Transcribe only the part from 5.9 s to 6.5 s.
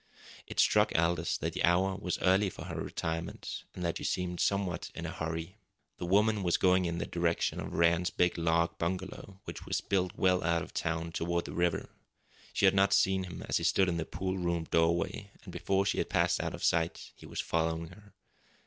The woman